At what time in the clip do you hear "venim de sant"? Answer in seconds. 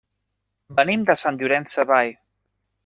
0.79-1.39